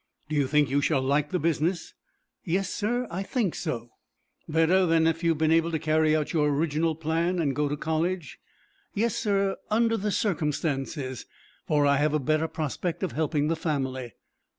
[0.29, 1.93] "Do you think you shall like the business?"
[2.43, 3.91] "Yes, sir, I think so."
[4.49, 7.69] "Better than if you had been able to carry out your original plan, and go
[7.69, 8.39] to college?"
[8.95, 11.27] "Yes, sir, under the circumstances,
[11.67, 14.13] for I have a better prospect of helping the family."